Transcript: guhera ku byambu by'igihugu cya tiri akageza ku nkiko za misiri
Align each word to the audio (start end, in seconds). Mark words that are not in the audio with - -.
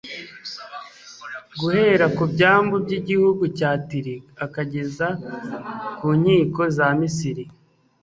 guhera 1.59 2.05
ku 2.15 2.23
byambu 2.33 2.75
by'igihugu 2.83 3.43
cya 3.57 3.71
tiri 3.87 4.15
akageza 4.45 5.07
ku 5.97 6.07
nkiko 6.19 6.61
za 6.77 6.87
misiri 6.99 7.43